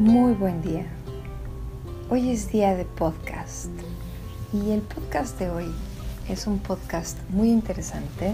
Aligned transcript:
Muy 0.00 0.32
buen 0.32 0.62
día. 0.62 0.86
Hoy 2.08 2.30
es 2.30 2.50
día 2.50 2.74
de 2.74 2.86
podcast 2.86 3.68
y 4.50 4.70
el 4.70 4.80
podcast 4.80 5.38
de 5.38 5.50
hoy 5.50 5.70
es 6.26 6.46
un 6.46 6.58
podcast 6.58 7.18
muy 7.28 7.50
interesante 7.50 8.32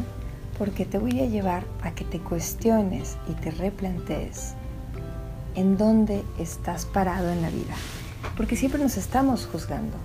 porque 0.57 0.85
te 0.85 0.99
voy 0.99 1.19
a 1.19 1.27
llevar 1.27 1.65
a 1.83 1.91
que 1.91 2.05
te 2.05 2.21
cuestiones 2.21 3.19
y 3.29 3.33
te 3.33 3.51
replantees 3.51 4.55
en 5.57 5.77
dónde 5.77 6.23
estás 6.39 6.87
parado 6.87 7.31
en 7.31 7.43
la 7.43 7.51
vida. 7.51 7.75
Porque 8.37 8.55
siempre 8.55 8.81
nos 8.81 8.97
estamos 8.97 9.49
juzgando, 9.51 9.97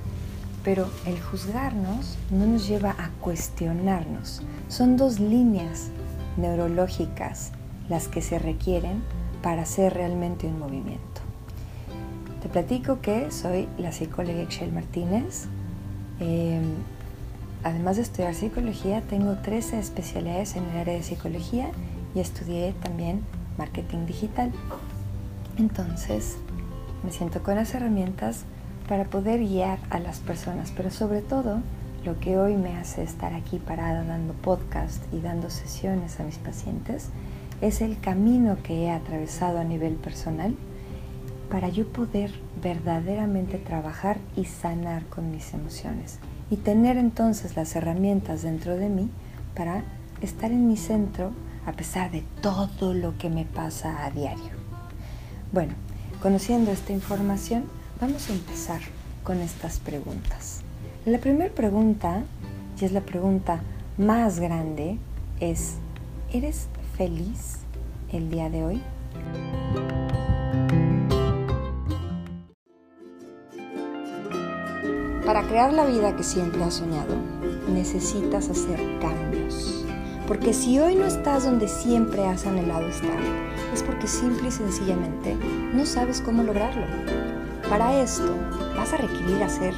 pero 0.63 0.89
el 1.05 1.21
juzgarnos 1.21 2.17
no 2.31 2.47
nos 2.47 2.67
lleva 2.67 2.95
a 2.97 3.11
cuestionarnos. 3.19 4.41
Son 4.67 4.97
dos 4.97 5.19
líneas 5.19 5.91
neurológicas 6.37 7.51
las 7.87 8.07
que 8.07 8.23
se 8.23 8.39
requieren 8.39 9.03
para 9.43 9.61
hacer 9.61 9.93
realmente 9.93 10.47
un 10.47 10.57
movimiento. 10.57 11.20
Te 12.41 12.49
platico 12.49 13.01
que 13.01 13.29
soy 13.29 13.69
la 13.77 13.91
psicóloga 13.91 14.41
Excel 14.41 14.71
Martínez. 14.71 15.45
Em, 16.19 16.63
además 17.63 17.97
de 17.97 18.01
estudiar 18.01 18.33
psicología, 18.33 19.01
tengo 19.01 19.35
13 19.35 19.77
especialidades 19.77 20.55
en 20.55 20.65
el 20.65 20.77
área 20.77 20.95
de 20.95 21.03
psicología 21.03 21.69
y 22.15 22.19
estudié 22.19 22.73
también 22.81 23.21
marketing 23.59 24.07
digital. 24.07 24.51
Entonces, 25.57 26.37
me 27.03 27.11
siento 27.11 27.43
con 27.43 27.55
las 27.55 27.75
herramientas 27.75 28.45
para 28.89 29.05
poder 29.05 29.39
guiar 29.39 29.77
a 29.91 29.99
las 29.99 30.19
personas, 30.19 30.73
pero 30.75 30.89
sobre 30.89 31.21
todo 31.21 31.59
lo 32.03 32.19
que 32.19 32.39
hoy 32.39 32.55
me 32.55 32.75
hace 32.75 33.03
estar 33.03 33.35
aquí 33.35 33.59
parada 33.59 34.03
dando 34.03 34.33
podcast 34.33 35.03
y 35.13 35.19
dando 35.19 35.51
sesiones 35.51 36.19
a 36.19 36.23
mis 36.23 36.39
pacientes 36.39 37.09
es 37.61 37.81
el 37.81 37.99
camino 37.99 38.57
que 38.63 38.85
he 38.85 38.89
atravesado 38.89 39.59
a 39.59 39.63
nivel 39.63 39.93
personal 39.93 40.55
para 41.51 41.67
yo 41.67 41.85
poder 41.85 42.31
verdaderamente 42.63 43.57
trabajar 43.57 44.17
y 44.37 44.45
sanar 44.45 45.05
con 45.07 45.31
mis 45.31 45.53
emociones 45.53 46.19
y 46.49 46.55
tener 46.55 46.97
entonces 46.97 47.57
las 47.57 47.75
herramientas 47.75 48.41
dentro 48.41 48.77
de 48.77 48.87
mí 48.87 49.09
para 49.53 49.83
estar 50.21 50.51
en 50.51 50.67
mi 50.67 50.77
centro 50.77 51.31
a 51.65 51.73
pesar 51.73 52.09
de 52.09 52.23
todo 52.41 52.93
lo 52.93 53.17
que 53.17 53.29
me 53.29 53.43
pasa 53.43 54.05
a 54.05 54.11
diario. 54.11 54.51
Bueno, 55.51 55.73
conociendo 56.21 56.71
esta 56.71 56.93
información, 56.93 57.65
vamos 57.99 58.29
a 58.29 58.33
empezar 58.33 58.79
con 59.23 59.39
estas 59.41 59.79
preguntas. 59.79 60.61
La 61.05 61.19
primera 61.19 61.53
pregunta, 61.53 62.23
y 62.79 62.85
es 62.85 62.93
la 62.93 63.01
pregunta 63.01 63.61
más 63.97 64.39
grande, 64.39 64.97
es, 65.39 65.75
¿eres 66.31 66.67
feliz 66.95 67.57
el 68.11 68.29
día 68.29 68.49
de 68.49 68.63
hoy? 68.63 68.81
Para 75.31 75.47
crear 75.47 75.71
la 75.71 75.85
vida 75.85 76.13
que 76.17 76.23
siempre 76.23 76.61
has 76.61 76.73
soñado, 76.73 77.15
necesitas 77.73 78.49
hacer 78.49 78.77
cambios. 78.99 79.85
Porque 80.27 80.53
si 80.53 80.77
hoy 80.77 80.95
no 80.95 81.05
estás 81.05 81.45
donde 81.45 81.69
siempre 81.69 82.25
has 82.27 82.45
anhelado 82.45 82.85
estar, 82.89 83.17
es 83.73 83.81
porque 83.81 84.07
simple 84.07 84.49
y 84.49 84.51
sencillamente 84.51 85.37
no 85.73 85.85
sabes 85.85 86.19
cómo 86.19 86.43
lograrlo. 86.43 86.85
Para 87.69 88.01
esto 88.01 88.35
vas 88.75 88.91
a 88.91 88.97
requerir 88.97 89.41
hacer 89.41 89.73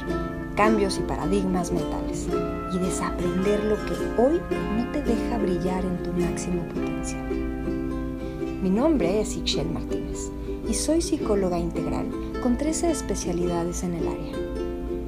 cambios 0.56 0.98
y 0.98 1.02
paradigmas 1.02 1.70
mentales 1.70 2.26
y 2.74 2.78
desaprender 2.78 3.62
lo 3.62 3.76
que 3.76 4.20
hoy 4.20 4.40
no 4.76 4.90
te 4.90 5.02
deja 5.04 5.38
brillar 5.38 5.84
en 5.84 6.02
tu 6.02 6.12
máximo 6.14 6.64
potencial. 6.64 7.28
Mi 8.60 8.70
nombre 8.70 9.20
es 9.20 9.36
Ixchel 9.36 9.70
Martínez 9.70 10.32
y 10.68 10.74
soy 10.74 11.00
psicóloga 11.00 11.60
integral 11.60 12.10
con 12.42 12.58
13 12.58 12.90
especialidades 12.90 13.84
en 13.84 13.94
el 13.94 14.08
área 14.08 14.43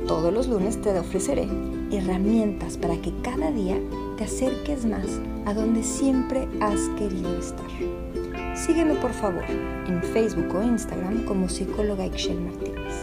todos 0.06 0.32
los 0.32 0.46
lunes 0.46 0.80
te 0.80 0.96
ofreceré 0.98 1.48
herramientas 1.90 2.76
para 2.76 2.96
que 3.00 3.12
cada 3.22 3.50
día 3.50 3.76
te 4.16 4.24
acerques 4.24 4.84
más 4.86 5.06
a 5.44 5.54
donde 5.54 5.82
siempre 5.82 6.48
has 6.60 6.80
querido 6.98 7.36
estar. 7.38 7.66
Sígueme 8.54 8.94
por 8.94 9.12
favor 9.12 9.44
en 9.48 10.02
Facebook 10.02 10.54
o 10.54 10.62
Instagram 10.62 11.24
como 11.24 11.48
psicóloga 11.48 12.06
Ixchel 12.06 12.40
Martínez. 12.40 12.94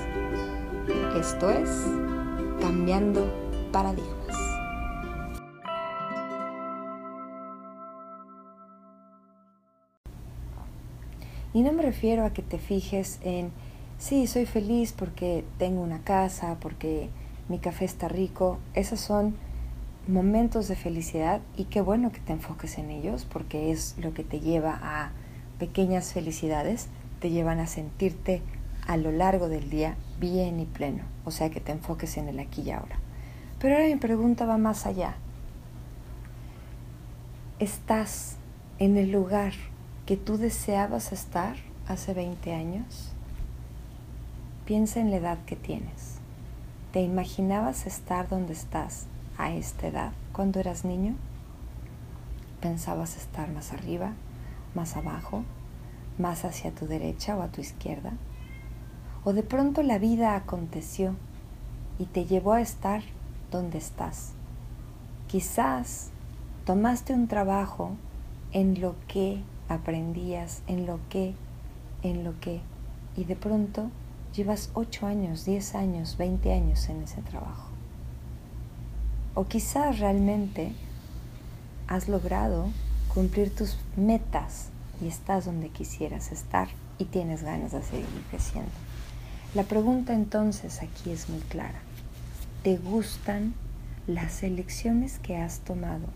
Esto 1.19 1.50
es 1.50 1.69
Cambiando 2.61 3.25
Paradigmas. 3.72 4.38
Y 11.53 11.61
no 11.61 11.72
me 11.72 11.83
refiero 11.83 12.25
a 12.25 12.31
que 12.31 12.41
te 12.41 12.57
fijes 12.57 13.19
en 13.23 13.51
sí, 14.03 14.28
soy 14.28 14.46
feliz 14.46 14.91
porque 14.91 15.46
tengo 15.58 15.81
una 15.81 16.00
casa, 16.00 16.58
porque 16.59 17.09
mi 17.47 17.59
café 17.59 17.86
está 17.86 18.09
rico. 18.09 18.59
Esos 18.74 19.00
son 19.00 19.34
momentos 20.09 20.68
de 20.68 20.75
felicidad 20.75 21.40
y 21.56 21.66
qué 21.66 21.80
bueno 21.80 22.12
que 22.12 22.19
te 22.19 22.34
enfoques 22.34 22.78
en 22.78 22.90
ellos 22.90 23.25
porque 23.31 23.72
es 23.72 23.96
lo 23.97 24.14
que 24.14 24.25
te 24.25 24.41
lleva 24.41 24.78
a 24.84 25.12
pequeñas 25.58 26.12
felicidades, 26.12 26.90
te 27.22 27.30
llevan 27.30 27.62
a 27.62 27.68
sentirte 27.68 28.41
a 28.86 28.97
lo 28.97 29.14
largo 29.14 29.47
del 29.47 29.69
día 29.69 29.96
bien 30.20 30.59
y 30.59 30.66
pleno, 30.66 31.03
o 31.24 31.31
sea 31.31 31.50
que 31.50 31.62
te 31.62 31.72
enfoques 31.72 32.18
en 32.18 32.28
el 32.28 32.40
aquí 32.40 32.64
y 32.64 32.72
ahora. 32.72 33.00
Pero 33.59 33.75
ahora 33.75 33.88
mi 33.88 33.96
pregunta 33.96 34.46
va 34.46 34.58
más 34.58 34.85
allá. 34.85 35.16
¿Estás 37.59 38.35
en 38.80 38.97
el 38.97 39.14
lugar 39.14 39.53
que 40.06 40.18
tú 40.18 40.38
deseabas 40.38 41.14
estar 41.14 41.56
hace 41.88 42.14
20 42.14 42.53
años? 42.53 43.14
Piensa 44.66 45.01
en 45.01 45.12
la 45.12 45.18
edad 45.18 45.40
que 45.46 45.57
tienes. 45.57 46.19
¿Te 46.94 47.01
imaginabas 47.01 47.85
estar 47.85 48.29
donde 48.29 48.53
estás 48.53 49.07
a 49.38 49.51
esta 49.51 49.88
edad 49.88 50.13
cuando 50.31 50.62
eras 50.62 50.85
niño? 50.85 51.16
¿Pensabas 52.62 53.18
estar 53.18 53.52
más 53.52 53.73
arriba, 53.73 54.13
más 54.73 54.96
abajo, 54.96 55.44
más 56.18 56.46
hacia 56.46 56.72
tu 56.72 56.88
derecha 56.88 57.35
o 57.35 57.41
a 57.41 57.50
tu 57.50 57.59
izquierda? 57.59 58.13
¿O 59.25 59.34
de 59.34 59.44
pronto 59.44 59.84
la 59.84 59.97
vida 59.97 60.38
aconteció 60.38 61.18
y 62.00 62.06
te 62.06 62.23
llevó 62.23 62.53
a 62.53 62.62
estar 62.62 63.02
donde 63.52 63.79
estás? 63.79 64.31
Quizás 65.28 66.12
tomaste 66.63 67.13
un 67.13 67.28
trabajo 67.28 67.97
en 68.53 68.79
lo 68.79 68.96
que 69.09 69.44
aprendías, 69.68 70.62
en 70.68 70.85
lo 70.85 71.02
que, 71.09 71.34
en 72.02 72.23
lo 72.23 72.40
que, 72.40 72.62
y 73.18 73.25
de 73.25 73.35
pronto 73.35 73.90
Llevas 74.35 74.71
8 74.73 75.05
años, 75.05 75.45
10 75.45 75.75
años, 75.75 76.17
20 76.17 76.51
años 76.51 76.89
en 76.89 77.03
ese 77.03 77.21
trabajo. 77.21 77.69
O 79.35 79.45
quizás 79.45 79.99
realmente 79.99 80.73
has 81.88 82.09
logrado 82.09 82.69
cumplir 83.13 83.53
tus 83.53 83.77
metas 83.95 84.69
y 84.99 85.07
estás 85.07 85.45
donde 85.45 85.69
quisieras 85.69 86.31
estar 86.31 86.67
y 86.97 87.05
tienes 87.05 87.43
ganas 87.43 87.73
de 87.73 87.83
seguir 87.83 88.07
creciendo. 88.31 88.72
La 89.53 89.63
pregunta 89.63 90.13
entonces 90.13 90.81
aquí 90.81 91.11
es 91.11 91.29
muy 91.29 91.41
clara. 91.41 91.79
¿Te 92.63 92.77
gustan 92.77 93.53
las 94.07 94.41
elecciones 94.41 95.19
que 95.19 95.38
has 95.38 95.59
tomado 95.59 96.07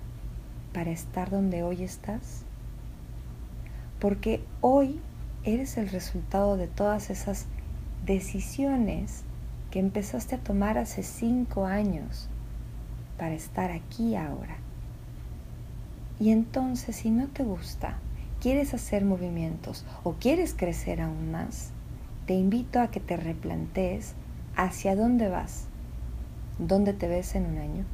para 0.74 0.90
estar 0.90 1.30
donde 1.30 1.62
hoy 1.62 1.84
estás? 1.84 2.42
Porque 4.00 4.44
hoy 4.62 5.00
eres 5.44 5.78
el 5.78 5.90
resultado 5.90 6.58
de 6.58 6.68
todas 6.68 7.12
esas 7.12 7.46
decisiones 8.08 9.24
que 9.70 9.80
empezaste 9.80 10.36
a 10.36 10.40
tomar 10.40 10.78
hace 10.78 11.04
cinco 11.04 11.66
años 11.66 12.30
para 13.18 13.36
estar 13.36 13.70
aquí 13.72 14.16
ahora. 14.16 14.58
Y 16.20 16.32
entonces, 16.32 16.96
si 16.96 17.12
no 17.12 17.28
te 17.28 17.44
gusta, 17.44 17.98
quieres 18.42 18.74
hacer 18.74 19.04
movimientos 19.04 19.86
o 20.04 20.14
quieres 20.14 20.56
crecer 20.56 21.02
aún 21.02 21.32
más, 21.32 21.72
te 22.26 22.34
invito 22.34 22.80
a 22.80 22.90
que 22.90 23.02
te 23.02 23.18
replantees 23.18 24.14
hacia 24.56 24.96
dónde 24.96 25.28
vas, 25.28 25.66
dónde 26.60 26.94
te 26.94 27.08
ves 27.08 27.36
en 27.36 27.46
un 27.46 27.58
año, 27.58 27.86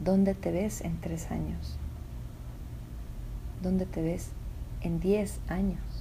dónde 0.00 0.34
te 0.34 0.50
ves 0.50 0.80
en 0.80 1.00
tres 1.00 1.30
años, 1.30 1.78
dónde 3.62 3.86
te 3.86 4.02
ves 4.02 4.30
en 4.82 5.00
diez 5.00 5.40
años. 5.48 5.95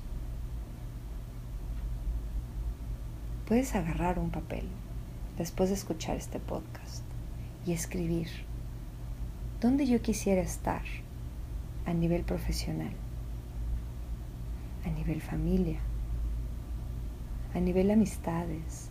Puedes 3.47 3.75
agarrar 3.75 4.17
un 4.17 4.31
papel 4.31 4.67
después 5.37 5.69
de 5.69 5.75
escuchar 5.75 6.17
este 6.17 6.39
podcast 6.39 7.03
y 7.65 7.73
escribir 7.73 8.27
dónde 9.61 9.85
yo 9.85 10.01
quisiera 10.01 10.41
estar 10.41 10.81
a 11.85 11.93
nivel 11.93 12.23
profesional, 12.23 12.91
a 14.83 14.89
nivel 14.89 15.21
familia, 15.21 15.79
a 17.53 17.59
nivel 17.59 17.91
amistades, 17.91 18.89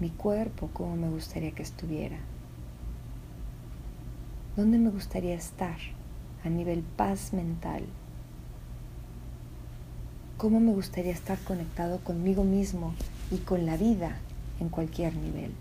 mi 0.00 0.10
cuerpo, 0.10 0.68
cómo 0.74 0.96
me 0.96 1.08
gustaría 1.08 1.52
que 1.52 1.62
estuviera, 1.62 2.18
dónde 4.54 4.78
me 4.78 4.90
gustaría 4.90 5.34
estar 5.34 5.78
a 6.44 6.50
nivel 6.50 6.82
paz 6.82 7.32
mental, 7.32 7.86
cómo 10.36 10.60
me 10.60 10.72
gustaría 10.72 11.12
estar 11.12 11.38
conectado 11.38 12.00
conmigo 12.00 12.44
mismo 12.44 12.92
y 13.30 13.38
con 13.38 13.66
la 13.66 13.76
vida 13.76 14.18
en 14.60 14.68
cualquier 14.68 15.14
nivel. 15.14 15.52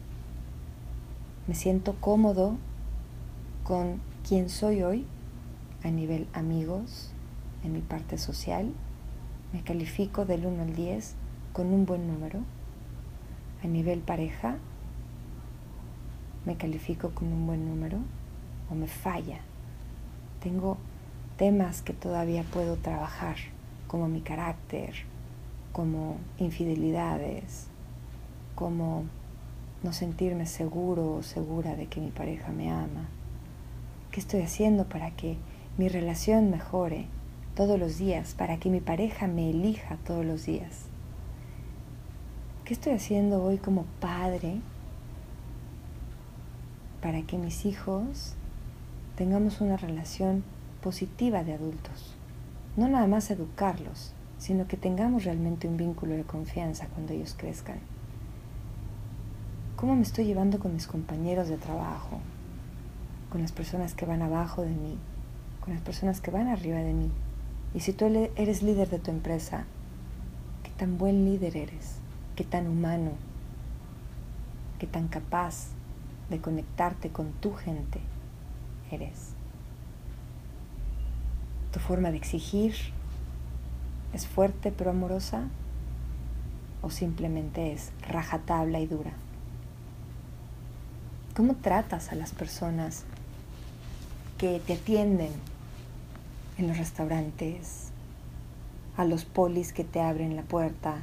Me 1.48 1.56
siento 1.56 1.96
cómodo 2.00 2.58
con 3.64 4.02
quién 4.28 4.50
soy 4.50 4.84
hoy 4.84 5.06
a 5.84 5.90
nivel 5.90 6.28
amigos, 6.34 7.12
en 7.64 7.74
mi 7.74 7.82
parte 7.82 8.18
social. 8.18 8.72
Me 9.54 9.62
califico 9.64 10.26
del 10.26 10.46
1 10.46 10.62
al 10.62 10.76
10 10.76 11.16
con 11.54 11.74
un 11.74 11.86
buen 11.86 12.08
número. 12.08 12.40
A 13.64 13.68
nivel 13.68 14.00
pareja, 14.00 14.58
me 16.46 16.56
califico 16.56 17.12
con 17.12 17.32
un 17.34 17.46
buen 17.46 17.68
número 17.68 17.98
o 18.70 18.76
me 18.76 18.88
falla. 18.88 19.40
Tengo 20.42 20.78
temas 21.38 21.82
que 21.82 21.94
todavía 21.94 22.44
puedo 22.44 22.76
trabajar, 22.78 23.36
como 23.88 24.08
mi 24.08 24.22
carácter, 24.22 24.94
como 25.72 26.18
infidelidades, 26.38 27.68
como 28.56 29.06
no 29.84 29.94
sentirme 29.94 30.46
seguro 30.46 31.16
o 31.16 31.24
segura 31.24 31.76
de 31.76 31.88
que 31.88 32.02
mi 32.02 32.12
pareja 32.12 32.52
me 32.52 32.72
ama. 32.72 33.08
¿Qué 34.12 34.20
estoy 34.20 34.42
haciendo 34.42 34.86
para 34.86 35.12
que 35.12 35.38
mi 35.78 35.88
relación 35.88 36.50
mejore 36.50 37.06
todos 37.56 37.80
los 37.80 37.98
días, 37.98 38.34
para 38.34 38.58
que 38.58 38.70
mi 38.70 38.82
pareja 38.82 39.28
me 39.28 39.50
elija 39.50 39.98
todos 40.06 40.26
los 40.26 40.46
días? 40.46 40.86
¿Qué 42.66 42.74
estoy 42.74 42.94
haciendo 42.94 43.44
hoy 43.44 43.58
como 43.58 43.86
padre 44.00 44.60
para 47.02 47.22
que 47.22 47.38
mis 47.38 47.66
hijos 47.66 48.36
tengamos 49.16 49.62
una 49.62 49.78
relación 49.78 50.44
positiva 50.82 51.44
de 51.44 51.54
adultos? 51.54 52.16
No 52.76 52.88
nada 52.88 53.08
más 53.08 53.32
educarlos, 53.32 54.14
sino 54.40 54.68
que 54.68 54.78
tengamos 54.78 55.26
realmente 55.26 55.68
un 55.68 55.78
vínculo 55.78 56.16
de 56.16 56.24
confianza 56.24 56.88
cuando 56.88 57.14
ellos 57.14 57.36
crezcan. 57.38 57.80
¿Cómo 59.76 59.96
me 59.96 60.02
estoy 60.02 60.26
llevando 60.26 60.60
con 60.60 60.74
mis 60.74 60.88
compañeros 60.88 61.50
de 61.50 61.58
trabajo? 61.58 62.20
Con 63.30 63.42
las 63.42 63.52
personas 63.52 63.94
que 63.94 64.06
van 64.06 64.22
abajo 64.22 64.64
de 64.64 64.72
mí, 64.72 64.98
con 65.60 65.74
las 65.74 65.84
personas 65.84 66.22
que 66.22 66.32
van 66.32 66.48
arriba 66.48 66.80
de 66.80 66.94
mí. 66.94 67.12
Y 67.76 67.82
si 67.82 67.94
tú 67.94 68.06
eres 68.36 68.64
líder 68.64 68.90
de 68.90 69.00
tu 69.00 69.12
empresa, 69.12 69.66
¿qué 70.64 70.72
tan 70.72 70.98
buen 70.98 71.26
líder 71.26 71.56
eres? 71.56 71.98
¿Qué 72.36 72.44
tan 72.44 72.68
humano? 72.68 73.12
¿Qué 74.80 74.88
tan 74.88 75.10
capaz 75.10 75.68
de 76.30 76.40
conectarte 76.40 77.10
con 77.10 77.34
tu 77.34 77.54
gente 77.54 78.00
eres? 78.90 79.34
¿Tu 81.72 81.80
forma 81.80 82.10
de 82.12 82.18
exigir 82.18 82.74
es 84.14 84.28
fuerte 84.28 84.72
pero 84.72 84.92
amorosa? 84.92 85.48
¿O 86.82 86.90
simplemente 86.90 87.74
es 87.74 87.92
rajatabla 88.08 88.80
y 88.80 88.88
dura? 88.88 89.12
¿Cómo 91.36 91.56
tratas 91.56 92.12
a 92.12 92.16
las 92.16 92.32
personas 92.32 93.06
que 94.38 94.62
te 94.66 94.74
atienden 94.74 95.32
en 96.58 96.68
los 96.68 96.78
restaurantes, 96.78 97.92
a 98.98 99.06
los 99.06 99.26
polis 99.26 99.72
que 99.72 99.84
te 99.84 100.02
abren 100.02 100.36
la 100.36 100.44
puerta 100.44 100.98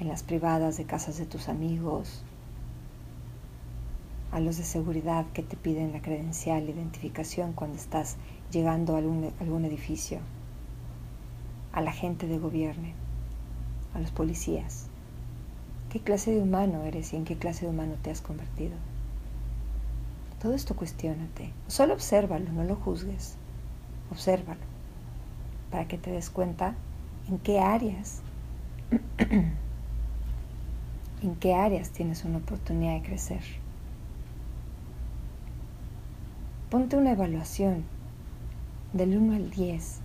en 0.00 0.08
las 0.08 0.22
privadas 0.22 0.76
de 0.76 0.84
casas 0.84 1.18
de 1.18 1.26
tus 1.26 1.48
amigos, 1.48 2.22
a 4.32 4.40
los 4.40 4.56
de 4.56 4.64
seguridad 4.64 5.26
que 5.32 5.44
te 5.44 5.56
piden 5.56 5.92
la 5.92 6.02
credencial, 6.02 6.68
identificación 6.68 7.52
cuando 7.52 7.76
estás 7.76 8.16
llegando 8.50 8.96
a 8.96 8.98
algún 8.98 9.64
edificio, 9.64 10.18
a 11.74 11.80
la 11.80 11.92
gente 11.92 12.28
de 12.28 12.38
gobierno, 12.38 12.88
a 13.94 13.98
los 13.98 14.12
policías. 14.12 14.86
¿Qué 15.90 15.98
clase 16.00 16.30
de 16.30 16.40
humano 16.40 16.84
eres 16.84 17.12
y 17.12 17.16
en 17.16 17.24
qué 17.24 17.36
clase 17.36 17.66
de 17.66 17.72
humano 17.72 17.94
te 18.00 18.10
has 18.10 18.20
convertido? 18.20 18.74
Todo 20.40 20.54
esto 20.54 20.76
cuestiónate. 20.76 21.50
Solo 21.66 21.94
obsérvalo, 21.94 22.52
no 22.52 22.62
lo 22.62 22.76
juzgues. 22.76 23.34
Obsérvalo 24.10 24.60
para 25.72 25.88
que 25.88 25.98
te 25.98 26.12
des 26.12 26.30
cuenta 26.30 26.76
en 27.28 27.38
qué 27.38 27.58
áreas, 27.58 28.20
en 31.22 31.34
qué 31.40 31.54
áreas 31.54 31.90
tienes 31.90 32.24
una 32.24 32.38
oportunidad 32.38 32.94
de 32.94 33.02
crecer. 33.02 33.42
Ponte 36.70 36.96
una 36.96 37.10
evaluación 37.10 37.82
del 38.92 39.16
1 39.16 39.34
al 39.34 39.50
10 39.50 40.03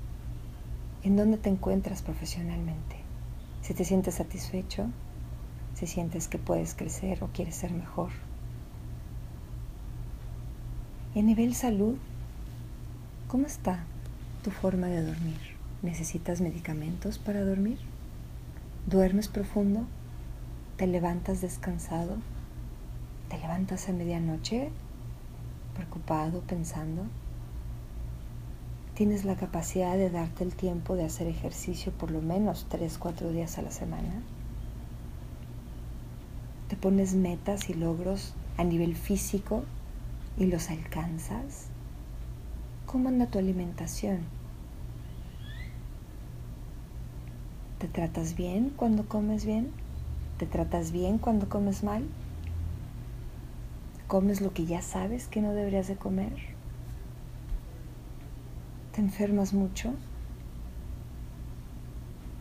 en 1.03 1.15
dónde 1.15 1.37
te 1.37 1.49
encuentras 1.49 2.01
profesionalmente. 2.01 2.97
Si 3.61 3.73
te 3.73 3.85
sientes 3.85 4.15
satisfecho, 4.15 4.87
si 5.75 5.87
sientes 5.87 6.27
que 6.27 6.37
puedes 6.37 6.73
crecer 6.73 7.23
o 7.23 7.27
quieres 7.27 7.55
ser 7.55 7.71
mejor. 7.71 8.09
A 11.15 11.21
nivel 11.21 11.55
salud, 11.55 11.97
¿cómo 13.27 13.45
está 13.45 13.83
tu 14.43 14.51
forma 14.51 14.87
de 14.87 15.03
dormir? 15.03 15.39
¿Necesitas 15.81 16.41
medicamentos 16.41 17.17
para 17.17 17.43
dormir? 17.43 17.79
¿Duermes 18.85 19.27
profundo? 19.27 19.85
¿Te 20.77 20.87
levantas 20.87 21.41
descansado? 21.41 22.17
¿Te 23.29 23.37
levantas 23.37 23.87
a 23.89 23.93
medianoche 23.93 24.69
preocupado, 25.75 26.41
pensando? 26.41 27.03
¿Tienes 28.99 29.23
la 29.23 29.37
capacidad 29.37 29.95
de 29.95 30.09
darte 30.09 30.43
el 30.43 30.53
tiempo 30.53 30.97
de 30.97 31.05
hacer 31.05 31.27
ejercicio 31.27 31.93
por 31.93 32.11
lo 32.11 32.21
menos 32.21 32.65
3, 32.67 32.97
4 32.97 33.31
días 33.31 33.57
a 33.57 33.61
la 33.61 33.71
semana? 33.71 34.21
¿Te 36.67 36.75
pones 36.75 37.15
metas 37.15 37.69
y 37.69 37.75
logros 37.75 38.33
a 38.57 38.65
nivel 38.65 38.97
físico 38.97 39.63
y 40.37 40.47
los 40.47 40.69
alcanzas? 40.69 41.67
¿Cómo 42.87 43.07
anda 43.07 43.27
tu 43.27 43.39
alimentación? 43.39 44.19
¿Te 47.77 47.87
tratas 47.87 48.35
bien 48.35 48.69
cuando 48.75 49.07
comes 49.07 49.45
bien? 49.45 49.71
¿Te 50.37 50.45
tratas 50.45 50.91
bien 50.91 51.19
cuando 51.19 51.47
comes 51.47 51.85
mal? 51.85 52.03
¿Comes 54.07 54.41
lo 54.41 54.51
que 54.53 54.65
ya 54.65 54.81
sabes 54.81 55.29
que 55.29 55.39
no 55.39 55.53
deberías 55.53 55.87
de 55.87 55.95
comer? 55.95 56.58
¿Te 58.99 59.05
enfermas 59.05 59.53
mucho? 59.53 59.93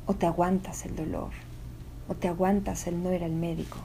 ¿O 0.06 0.14
te 0.14 0.26
aguantas 0.26 0.86
el 0.86 0.96
dolor? 0.96 1.30
¿O 2.08 2.16
te 2.16 2.26
aguantas 2.26 2.88
el 2.88 3.00
no 3.00 3.12
ir 3.12 3.22
al 3.22 3.30
médico? 3.30 3.78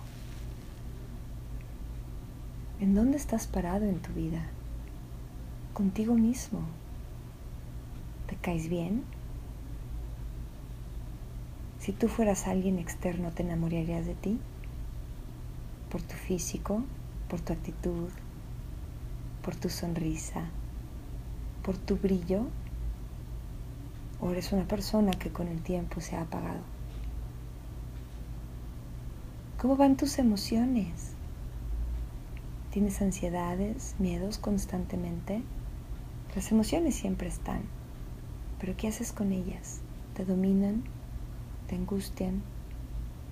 ¿En 2.80 2.96
dónde 2.96 3.18
estás 3.18 3.46
parado 3.46 3.86
en 3.86 4.00
tu 4.00 4.12
vida? 4.14 4.48
Contigo 5.76 6.16
mismo. 6.16 6.62
¿Te 8.26 8.38
caes 8.38 8.68
bien? 8.68 9.04
Si 11.78 11.92
tú 11.92 12.08
fueras 12.08 12.48
alguien 12.48 12.80
externo, 12.80 13.30
¿te 13.30 13.44
enamorarías 13.44 14.08
de 14.08 14.16
ti? 14.16 14.40
Por 15.92 16.02
tu 16.02 16.16
físico, 16.16 16.82
por 17.30 17.40
tu 17.40 17.54
actitud, 17.54 18.10
por 19.44 19.56
tu 19.56 19.70
sonrisa, 19.70 20.46
por 21.62 21.78
tu 21.78 21.98
brillo. 21.98 22.48
¿O 24.24 24.32
eres 24.32 24.54
una 24.54 24.66
persona 24.66 25.12
que 25.12 25.34
con 25.34 25.50
el 25.50 25.62
tiempo 25.62 26.00
se 26.00 26.16
ha 26.16 26.22
apagado? 26.22 26.62
¿Cómo 29.60 29.76
van 29.76 29.98
tus 29.98 30.18
emociones? 30.18 31.12
¿Tienes 32.72 33.02
ansiedades, 33.02 33.96
miedos 34.00 34.38
constantemente? 34.38 35.44
Las 36.38 36.54
emociones 36.54 36.96
siempre 36.96 37.28
están, 37.28 37.64
pero 38.62 38.78
¿qué 38.78 38.88
haces 38.88 39.12
con 39.12 39.34
ellas? 39.34 39.82
¿Te 40.14 40.24
dominan? 40.24 40.86
¿Te 41.68 41.76
angustian? 41.76 42.44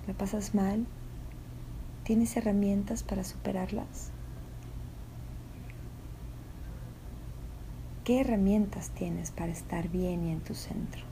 ¿La 0.06 0.12
pasas 0.12 0.54
mal? 0.54 0.86
¿Tienes 2.04 2.36
herramientas 2.36 3.02
para 3.02 3.24
superarlas? 3.24 4.11
¿Qué 8.04 8.20
herramientas 8.20 8.90
tienes 8.90 9.30
para 9.30 9.52
estar 9.52 9.88
bien 9.88 10.26
y 10.26 10.32
en 10.32 10.40
tu 10.40 10.54
centro? 10.54 11.02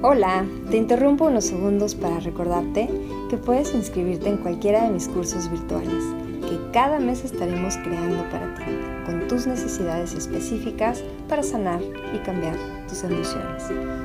Hola, 0.00 0.46
te 0.70 0.76
interrumpo 0.76 1.26
unos 1.26 1.46
segundos 1.46 1.96
para 1.96 2.20
recordarte 2.20 2.88
que 3.28 3.36
puedes 3.36 3.74
inscribirte 3.74 4.28
en 4.28 4.36
cualquiera 4.36 4.84
de 4.84 4.90
mis 4.90 5.08
cursos 5.08 5.50
virtuales, 5.50 6.04
que 6.42 6.70
cada 6.72 7.00
mes 7.00 7.24
estaremos 7.24 7.76
creando 7.78 8.22
para 8.30 8.54
ti, 8.54 8.62
con 9.06 9.26
tus 9.26 9.48
necesidades 9.48 10.14
específicas 10.14 11.02
para 11.28 11.42
sanar 11.42 11.80
y 12.14 12.18
cambiar 12.18 12.54
tus 12.88 13.02
emociones. 13.02 13.64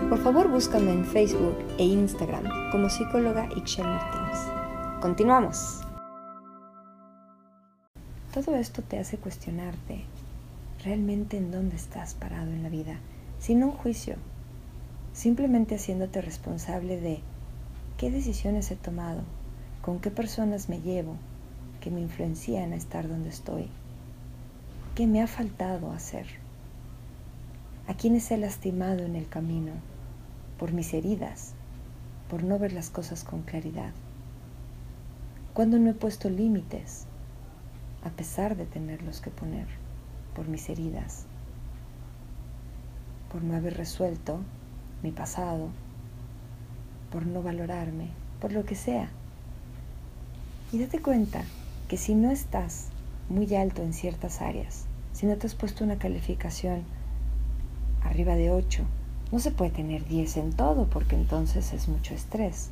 Por 0.09 0.17
favor, 0.17 0.49
búscame 0.49 0.93
en 0.93 1.05
Facebook 1.05 1.57
e 1.77 1.83
Instagram 1.83 2.45
como 2.71 2.89
psicóloga 2.89 3.47
Ixchel 3.55 3.85
Martínez. 3.85 4.39
Continuamos. 4.99 5.80
Todo 8.33 8.55
esto 8.55 8.81
te 8.81 8.97
hace 8.97 9.17
cuestionarte 9.17 10.05
realmente 10.85 11.35
en 11.35 11.51
dónde 11.51 11.75
estás 11.75 12.13
parado 12.13 12.49
en 12.49 12.63
la 12.63 12.69
vida, 12.69 12.97
sin 13.39 13.61
un 13.61 13.71
juicio, 13.71 14.15
simplemente 15.11 15.75
haciéndote 15.75 16.21
responsable 16.21 16.97
de 17.01 17.19
qué 17.97 18.09
decisiones 18.09 18.71
he 18.71 18.77
tomado, 18.77 19.23
con 19.81 19.99
qué 19.99 20.11
personas 20.11 20.69
me 20.69 20.79
llevo 20.79 21.17
que 21.81 21.91
me 21.91 21.99
influencian 21.99 22.71
a 22.71 22.77
estar 22.77 23.09
donde 23.09 23.27
estoy, 23.27 23.67
qué 24.95 25.07
me 25.07 25.21
ha 25.21 25.27
faltado 25.27 25.91
hacer, 25.91 26.27
a 27.85 27.95
quiénes 27.95 28.31
he 28.31 28.37
lastimado 28.37 29.03
en 29.03 29.17
el 29.17 29.27
camino 29.27 29.73
por 30.57 30.71
mis 30.71 30.93
heridas, 30.93 31.51
por 32.29 32.43
no 32.43 32.57
ver 32.57 32.71
las 32.71 32.89
cosas 32.89 33.25
con 33.25 33.41
claridad, 33.41 33.91
cuando 35.53 35.79
no 35.79 35.89
he 35.89 35.93
puesto 35.93 36.29
límites 36.29 37.07
a 38.03 38.09
pesar 38.09 38.55
de 38.55 38.65
tenerlos 38.65 39.21
que 39.21 39.29
poner 39.29 39.67
por 40.35 40.47
mis 40.47 40.69
heridas, 40.69 41.25
por 43.31 43.43
no 43.43 43.55
haber 43.55 43.77
resuelto 43.77 44.39
mi 45.03 45.11
pasado, 45.11 45.69
por 47.11 47.25
no 47.25 47.43
valorarme, 47.43 48.09
por 48.39 48.51
lo 48.51 48.65
que 48.65 48.75
sea. 48.75 49.09
Y 50.71 50.79
date 50.79 51.01
cuenta 51.01 51.43
que 51.87 51.97
si 51.97 52.15
no 52.15 52.31
estás 52.31 52.87
muy 53.29 53.53
alto 53.55 53.83
en 53.83 53.93
ciertas 53.93 54.41
áreas, 54.41 54.85
si 55.13 55.25
no 55.25 55.35
te 55.37 55.47
has 55.47 55.55
puesto 55.55 55.83
una 55.83 55.97
calificación 55.97 56.83
arriba 58.03 58.35
de 58.35 58.51
8, 58.51 58.83
no 59.31 59.39
se 59.39 59.51
puede 59.51 59.71
tener 59.71 60.05
10 60.05 60.37
en 60.37 60.53
todo 60.53 60.87
porque 60.87 61.15
entonces 61.15 61.73
es 61.73 61.87
mucho 61.87 62.13
estrés. 62.13 62.69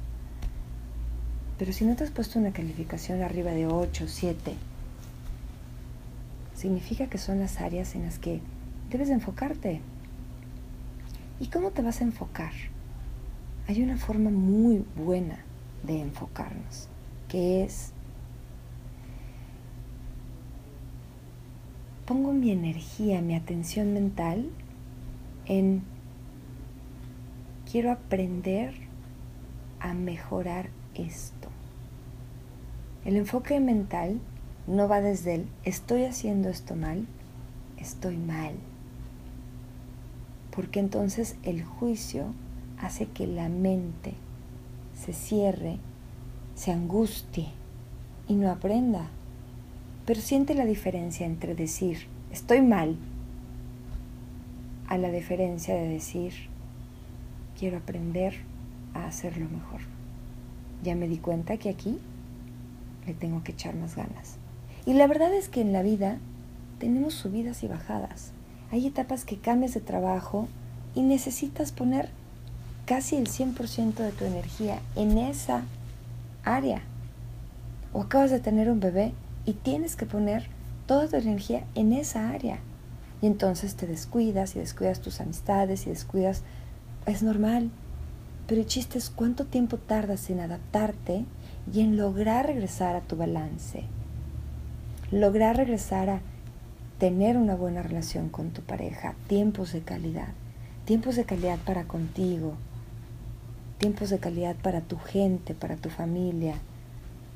Pero 1.57 1.74
si 1.74 1.86
no 1.86 1.95
te 1.95 2.05
has 2.05 2.12
puesto 2.12 2.39
una 2.39 2.51
calificación 2.51 3.21
arriba 3.21 3.51
de 3.51 3.67
8, 3.67 4.05
7, 4.07 4.55
significa 6.59 7.07
que 7.07 7.17
son 7.17 7.39
las 7.39 7.61
áreas 7.61 7.95
en 7.95 8.03
las 8.03 8.19
que 8.19 8.41
debes 8.89 9.09
enfocarte. 9.09 9.79
¿Y 11.39 11.47
cómo 11.47 11.71
te 11.71 11.81
vas 11.81 12.01
a 12.01 12.03
enfocar? 12.03 12.51
Hay 13.69 13.81
una 13.81 13.95
forma 13.95 14.29
muy 14.29 14.83
buena 14.97 15.39
de 15.83 16.01
enfocarnos, 16.01 16.89
que 17.29 17.63
es, 17.63 17.93
pongo 22.05 22.33
mi 22.33 22.51
energía, 22.51 23.21
mi 23.21 23.35
atención 23.35 23.93
mental 23.93 24.49
en, 25.45 25.83
quiero 27.71 27.89
aprender 27.93 28.73
a 29.79 29.93
mejorar 29.93 30.71
esto. 30.93 31.47
El 33.05 33.15
enfoque 33.15 33.61
mental 33.61 34.19
no 34.69 34.88
va 34.88 35.01
desde 35.01 35.33
el 35.33 35.47
estoy 35.63 36.03
haciendo 36.03 36.47
esto 36.47 36.75
mal, 36.75 37.07
estoy 37.77 38.17
mal. 38.17 38.53
Porque 40.55 40.79
entonces 40.79 41.38
el 41.41 41.63
juicio 41.63 42.33
hace 42.79 43.07
que 43.07 43.25
la 43.25 43.49
mente 43.49 44.13
se 44.93 45.13
cierre, 45.13 45.79
se 46.53 46.71
angustie 46.71 47.47
y 48.27 48.35
no 48.35 48.51
aprenda. 48.51 49.07
Pero 50.05 50.21
siente 50.21 50.53
la 50.53 50.65
diferencia 50.65 51.25
entre 51.25 51.55
decir 51.55 52.07
estoy 52.31 52.61
mal 52.61 52.95
a 54.88 54.99
la 54.99 55.09
diferencia 55.09 55.73
de 55.73 55.88
decir 55.88 56.33
quiero 57.57 57.77
aprender 57.77 58.35
a 58.93 59.07
hacerlo 59.07 59.49
mejor. 59.49 59.81
Ya 60.83 60.95
me 60.95 61.07
di 61.07 61.17
cuenta 61.17 61.57
que 61.57 61.69
aquí 61.69 61.97
le 63.07 63.15
tengo 63.15 63.43
que 63.43 63.53
echar 63.53 63.75
más 63.75 63.95
ganas. 63.95 64.38
Y 64.86 64.93
la 64.93 65.07
verdad 65.07 65.33
es 65.33 65.50
que 65.50 65.62
en 65.62 65.74
la 65.74 65.83
vida 65.83 66.17
tenemos 66.79 67.13
subidas 67.13 67.63
y 67.63 67.67
bajadas. 67.67 68.31
Hay 68.71 68.88
etapas 68.88 69.25
que 69.25 69.38
cambias 69.38 69.74
de 69.74 69.81
trabajo 69.81 70.48
y 70.95 71.01
necesitas 71.01 71.71
poner 71.71 72.09
casi 72.86 73.17
el 73.17 73.27
100% 73.27 73.95
de 73.95 74.12
tu 74.12 74.25
energía 74.25 74.79
en 74.95 75.17
esa 75.17 75.63
área. 76.43 76.81
O 77.93 78.01
acabas 78.01 78.31
de 78.31 78.39
tener 78.39 78.69
un 78.69 78.79
bebé 78.79 79.13
y 79.45 79.53
tienes 79.53 79.95
que 79.95 80.05
poner 80.05 80.48
toda 80.88 81.07
tu 81.07 81.17
energía 81.17 81.65
en 81.75 81.93
esa 81.93 82.29
área. 82.29 82.59
Y 83.21 83.27
entonces 83.27 83.75
te 83.75 83.86
descuidas 83.86 84.55
y 84.55 84.59
descuidas 84.59 85.01
tus 85.01 85.19
amistades 85.21 85.86
y 85.86 85.89
descuidas... 85.89 86.43
Es 87.05 87.24
normal. 87.24 87.71
Pero 88.45 88.62
el 88.62 88.67
chiste 88.67 88.98
es 88.98 89.09
cuánto 89.09 89.45
tiempo 89.45 89.77
tardas 89.77 90.29
en 90.29 90.39
adaptarte 90.39 91.25
y 91.71 91.81
en 91.81 91.98
lograr 91.98 92.45
regresar 92.45 92.95
a 92.95 93.01
tu 93.01 93.15
balance 93.15 93.86
lograr 95.11 95.57
regresar 95.57 96.09
a 96.09 96.21
tener 96.99 97.37
una 97.37 97.55
buena 97.55 97.81
relación 97.81 98.29
con 98.29 98.51
tu 98.51 98.61
pareja, 98.61 99.15
tiempos 99.27 99.73
de 99.73 99.81
calidad, 99.81 100.33
tiempos 100.85 101.15
de 101.15 101.23
calidad 101.25 101.57
para 101.65 101.85
contigo, 101.85 102.53
tiempos 103.79 104.11
de 104.11 104.19
calidad 104.19 104.55
para 104.57 104.81
tu 104.81 104.99
gente, 104.99 105.55
para 105.55 105.77
tu 105.77 105.89
familia, 105.89 106.55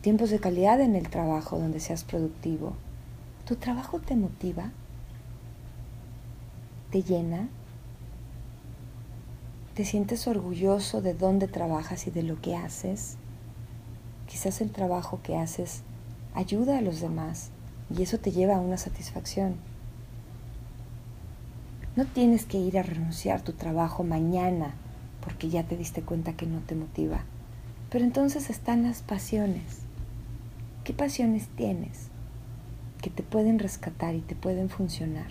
tiempos 0.01 0.29
de 0.29 0.39
calidad 0.39 0.81
en 0.81 0.95
el 0.95 1.09
trabajo 1.09 1.57
donde 1.57 1.79
seas 1.79 2.03
productivo. 2.03 2.73
¿Tu 3.47 3.55
trabajo 3.55 3.99
te 3.99 4.15
motiva? 4.15 4.71
¿Te 6.91 7.01
llena? 7.01 7.49
¿Te 9.73 9.83
sientes 9.83 10.27
orgulloso 10.27 11.01
de 11.01 11.15
dónde 11.15 11.47
trabajas 11.47 12.05
y 12.05 12.11
de 12.11 12.21
lo 12.21 12.39
que 12.39 12.55
haces? 12.55 13.15
Quizás 14.27 14.61
el 14.61 14.71
trabajo 14.71 15.21
que 15.23 15.37
haces 15.37 15.81
ayuda 16.35 16.77
a 16.77 16.81
los 16.81 17.01
demás 17.01 17.52
y 17.95 18.01
eso 18.01 18.17
te 18.17 18.31
lleva 18.31 18.55
a 18.55 18.59
una 18.59 18.77
satisfacción. 18.77 19.55
No 21.95 22.05
tienes 22.05 22.45
que 22.45 22.57
ir 22.57 22.79
a 22.79 22.83
renunciar 22.83 23.41
tu 23.41 23.53
trabajo 23.53 24.03
mañana 24.03 24.73
porque 25.23 25.49
ya 25.49 25.63
te 25.63 25.77
diste 25.77 26.01
cuenta 26.01 26.33
que 26.33 26.47
no 26.47 26.59
te 26.59 26.75
motiva. 26.75 27.21
Pero 27.89 28.03
entonces 28.03 28.49
están 28.49 28.83
las 28.83 29.03
pasiones. 29.03 29.81
¿Qué 30.83 30.93
pasiones 30.93 31.47
tienes 31.55 32.07
que 33.01 33.09
te 33.09 33.21
pueden 33.21 33.59
rescatar 33.59 34.15
y 34.15 34.21
te 34.21 34.35
pueden 34.35 34.69
funcionar 34.69 35.27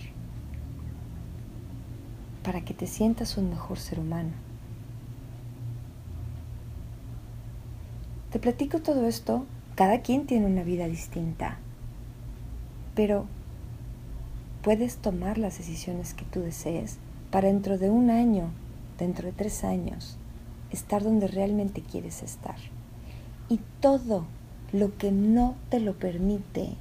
para 2.45 2.65
que 2.65 2.75
te 2.75 2.87
sientas 2.87 3.37
un 3.37 3.51
mejor 3.51 3.79
ser 3.79 3.99
humano? 3.99 4.31
Te 8.31 8.39
platico 8.39 8.81
todo 8.81 9.07
esto, 9.09 9.45
cada 9.75 10.01
quien 10.01 10.27
tiene 10.27 10.47
una 10.47 10.63
vida 10.63 10.87
distinta. 10.87 11.59
Pero 12.95 13.27
puedes 14.63 14.97
tomar 14.97 15.39
las 15.39 15.59
decisiones 15.59 16.15
que 16.15 16.25
tú 16.25 16.41
desees 16.41 16.99
para 17.31 17.49
dentro 17.49 17.79
de 17.79 17.91
un 17.91 18.11
año, 18.11 18.51
dentro 18.99 19.27
de 19.27 19.33
tres 19.33 19.65
años, 19.65 20.19
estar 20.71 21.03
donde 21.03 21.29
realmente 21.29 21.83
quieres 21.83 22.23
estar. 22.23 22.57
Y 23.49 23.61
todo 23.81 24.27
lo 24.73 24.97
que 24.97 25.13
no 25.13 25.57
te 25.69 25.81
lo 25.81 25.99
permite 25.99 26.77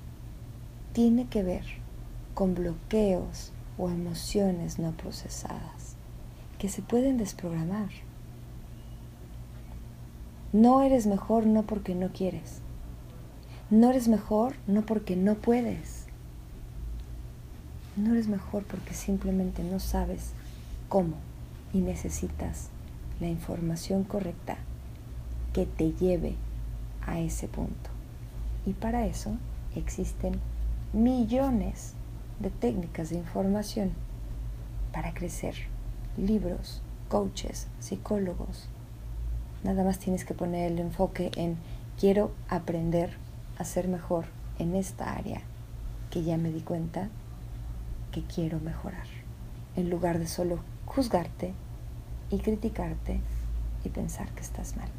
tiene 0.94 1.28
que 1.28 1.44
ver 1.44 1.66
con 2.34 2.56
bloqueos 2.56 3.52
o 3.78 3.90
emociones 3.90 4.80
no 4.80 4.92
procesadas 4.92 5.96
que 6.62 6.70
se 6.70 6.84
pueden 6.84 7.18
desprogramar. 7.18 7.90
No 10.54 10.84
eres 10.84 11.08
mejor 11.08 11.48
no 11.48 11.64
porque 11.64 11.96
no 11.96 12.10
quieres. 12.12 12.60
No 13.72 13.90
eres 13.90 14.08
mejor 14.08 14.54
no 14.68 14.86
porque 14.86 15.16
no 15.16 15.36
puedes. 15.36 16.01
No 17.98 18.14
eres 18.14 18.28
mejor 18.28 18.64
porque 18.64 18.94
simplemente 18.94 19.64
no 19.64 19.80
sabes 19.80 20.32
cómo 20.88 21.16
y 21.74 21.80
necesitas 21.80 22.70
la 23.20 23.28
información 23.28 24.04
correcta 24.04 24.58
que 25.54 25.66
te 25.66 25.92
lleve 25.94 26.36
a 27.06 27.20
ese 27.20 27.48
punto. 27.48 27.90
Y 28.66 28.74
para 28.74 29.06
eso 29.06 29.36
existen 29.76 30.40
millones 30.94 31.94
de 32.40 32.50
técnicas 32.50 33.10
de 33.10 33.18
información 33.18 33.92
para 34.94 35.14
crecer. 35.14 35.56
Libros, 36.18 36.82
coaches, 37.10 37.68
psicólogos. 37.80 38.68
Nada 39.64 39.84
más 39.84 40.00
tienes 40.00 40.26
que 40.26 40.34
poner 40.34 40.72
el 40.72 40.80
enfoque 40.80 41.32
en 41.36 41.58
quiero 42.00 42.32
aprender 42.50 43.12
a 43.58 43.66
ser 43.66 43.88
mejor 43.88 44.26
en 44.60 44.76
esta 44.76 45.14
área 45.14 45.42
que 46.10 46.24
ya 46.24 46.38
me 46.38 46.52
di 46.52 46.62
cuenta 46.62 47.10
que 48.12 48.24
quiero 48.24 48.60
mejorar, 48.60 49.08
en 49.76 49.90
lugar 49.90 50.20
de 50.20 50.28
solo 50.28 50.60
juzgarte 50.86 51.54
y 52.30 52.40
criticarte 52.40 53.20
y 53.84 53.90
pensar 53.90 54.30
que 54.30 54.42
estás 54.42 54.76
mal. 54.76 54.90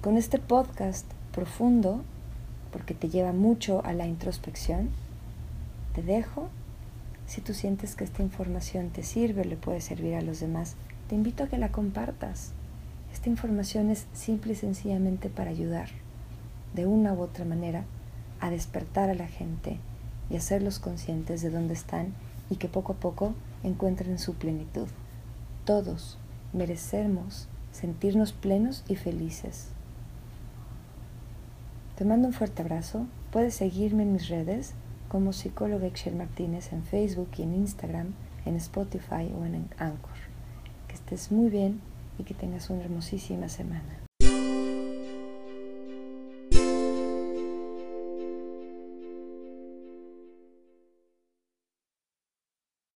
Con 0.00 0.16
este 0.16 0.38
podcast 0.38 1.06
profundo, 1.32 2.02
porque 2.72 2.94
te 2.94 3.08
lleva 3.08 3.32
mucho 3.32 3.84
a 3.84 3.92
la 3.92 4.06
introspección, 4.06 4.90
te 5.94 6.02
dejo. 6.02 6.48
Si 7.26 7.40
tú 7.40 7.52
sientes 7.52 7.94
que 7.94 8.04
esta 8.04 8.22
información 8.22 8.90
te 8.90 9.02
sirve 9.02 9.44
le 9.44 9.56
puede 9.56 9.80
servir 9.80 10.14
a 10.14 10.22
los 10.22 10.40
demás, 10.40 10.76
te 11.08 11.14
invito 11.14 11.44
a 11.44 11.48
que 11.48 11.58
la 11.58 11.72
compartas. 11.72 12.52
Esta 13.12 13.28
información 13.28 13.90
es 13.90 14.06
simple 14.12 14.52
y 14.52 14.56
sencillamente 14.56 15.28
para 15.28 15.50
ayudar, 15.50 15.88
de 16.74 16.86
una 16.86 17.12
u 17.12 17.20
otra 17.20 17.44
manera, 17.44 17.84
a 18.40 18.50
despertar 18.50 19.10
a 19.10 19.14
la 19.14 19.26
gente 19.26 19.78
y 20.30 20.36
hacerlos 20.36 20.78
conscientes 20.78 21.42
de 21.42 21.50
dónde 21.50 21.74
están 21.74 22.14
y 22.50 22.56
que 22.56 22.68
poco 22.68 22.92
a 22.92 22.96
poco 22.96 23.34
encuentren 23.62 24.18
su 24.18 24.34
plenitud. 24.34 24.88
todos 25.64 26.16
merecemos 26.54 27.46
sentirnos 27.72 28.32
plenos 28.32 28.84
y 28.88 28.96
felices. 28.96 29.68
Te 31.96 32.04
mando 32.04 32.28
un 32.28 32.32
fuerte 32.32 32.62
abrazo. 32.62 33.06
Puedes 33.30 33.54
seguirme 33.54 34.04
en 34.04 34.12
mis 34.12 34.28
redes 34.28 34.72
como 35.08 35.32
psicóloga 35.32 35.86
Excel 35.86 36.16
Martínez 36.16 36.72
en 36.72 36.84
Facebook 36.84 37.28
y 37.36 37.42
en 37.42 37.54
Instagram, 37.54 38.14
en 38.46 38.56
Spotify 38.56 39.32
o 39.38 39.44
en 39.44 39.68
Anchor. 39.78 40.18
Que 40.86 40.94
estés 40.94 41.30
muy 41.32 41.50
bien 41.50 41.80
y 42.18 42.24
que 42.24 42.34
tengas 42.34 42.70
una 42.70 42.84
hermosísima 42.84 43.48
semana. 43.48 44.07